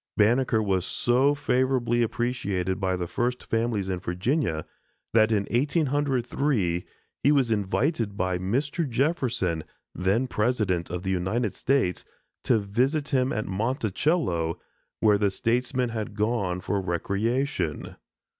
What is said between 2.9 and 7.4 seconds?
the first families in Virginia, that in 1803 he